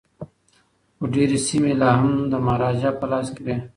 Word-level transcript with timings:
خو 0.95 1.03
ډیري 1.13 1.37
سیمي 1.47 1.73
لا 1.81 1.89
هم 1.99 2.11
د 2.31 2.33
مهاراجا 2.45 2.89
په 2.99 3.05
لاس 3.11 3.27
کي 3.35 3.41
وې. 3.45 3.55